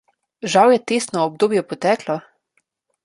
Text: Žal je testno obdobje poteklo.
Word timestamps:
Žal 0.53 0.71
je 0.73 0.79
testno 0.91 1.21
obdobje 1.27 1.63
poteklo. 1.75 2.17